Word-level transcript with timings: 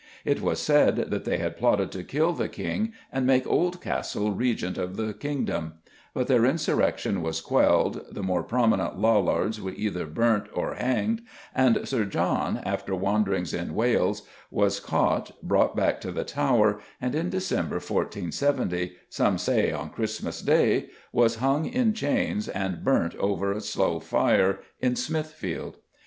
It 0.25 0.41
was 0.41 0.59
said 0.59 0.95
that 0.95 1.25
they 1.25 1.37
had 1.37 1.57
plotted 1.57 1.91
to 1.91 2.03
kill 2.03 2.33
the 2.33 2.49
King 2.49 2.91
and 3.11 3.23
make 3.27 3.45
Oldcastle 3.45 4.31
Regent 4.31 4.75
of 4.79 4.97
the 4.97 5.13
kingdom; 5.13 5.73
but 6.15 6.25
their 6.25 6.43
insurrection 6.43 7.21
was 7.21 7.39
quelled, 7.39 8.03
the 8.11 8.23
more 8.23 8.41
prominent 8.41 8.97
Lollards 8.97 9.61
were 9.61 9.75
either 9.75 10.07
burnt 10.07 10.45
or 10.55 10.73
hanged, 10.73 11.21
and 11.53 11.87
Sir 11.87 12.03
John, 12.05 12.61
after 12.65 12.95
wanderings 12.95 13.53
in 13.53 13.75
Wales, 13.75 14.23
was 14.49 14.79
caught, 14.79 15.39
brought 15.43 15.75
back 15.75 16.01
to 16.01 16.11
the 16.11 16.23
Tower, 16.23 16.79
and 16.99 17.13
in 17.13 17.29
December 17.29 17.75
1417, 17.75 18.95
some 19.07 19.37
say 19.37 19.71
on 19.71 19.91
Christmas 19.91 20.41
Day, 20.41 20.87
was 21.13 21.35
hung 21.35 21.67
in 21.67 21.93
chains 21.93 22.47
and 22.47 22.83
burnt 22.83 23.13
"over 23.17 23.51
a 23.51 23.61
slow 23.61 23.99
fire" 23.99 24.61
in 24.79 24.95
Smithfield. 24.95 25.77